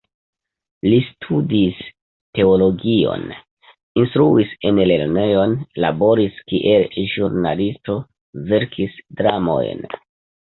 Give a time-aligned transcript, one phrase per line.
[0.91, 1.81] Li studis
[2.37, 3.27] teologion,
[4.03, 5.43] instruis en lernejoj,
[5.85, 7.99] laboris kiel ĵurnalisto,
[8.53, 9.87] verkis dramojn.